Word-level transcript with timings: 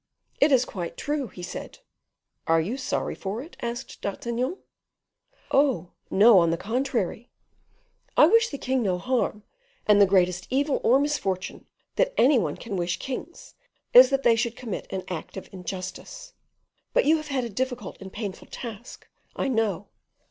"It 0.39 0.51
is 0.51 0.65
quite 0.65 0.97
true," 0.97 1.27
he 1.27 1.43
said. 1.43 1.77
"Are 2.47 2.59
you 2.59 2.75
sorry 2.75 3.13
for 3.13 3.39
it?" 3.43 3.55
asked 3.61 4.01
D'Artagnan. 4.01 4.57
"Oh, 5.51 5.91
no, 6.09 6.39
on 6.39 6.49
the 6.49 6.57
contrary. 6.57 7.29
I 8.17 8.25
wish 8.25 8.49
the 8.49 8.57
king 8.57 8.81
no 8.81 8.97
harm; 8.97 9.43
and 9.85 10.01
the 10.01 10.07
greatest 10.07 10.47
evil 10.49 10.81
or 10.83 10.99
misfortune 10.99 11.67
that 11.97 12.15
any 12.17 12.39
one 12.39 12.57
can 12.57 12.77
wish 12.77 12.97
kings, 12.97 13.53
is 13.93 14.09
that 14.09 14.23
they 14.23 14.35
should 14.35 14.55
commit 14.57 14.87
an 14.91 15.03
act 15.07 15.37
of 15.37 15.47
injustice. 15.53 16.33
But 16.93 17.05
you 17.05 17.17
have 17.17 17.27
had 17.27 17.43
a 17.43 17.49
difficult 17.51 18.01
and 18.01 18.11
painful 18.11 18.47
task, 18.47 19.07
I 19.35 19.49
know. 19.49 19.89